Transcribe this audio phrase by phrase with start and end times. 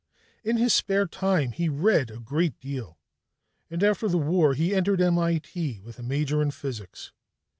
[0.43, 2.97] In his spare time he read a great deal,
[3.69, 5.79] and after the war he entered M.I.T.
[5.81, 7.11] with a major in physics.